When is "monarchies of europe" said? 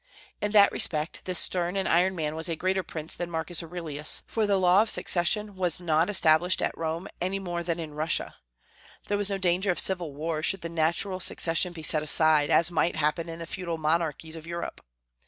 13.77-14.81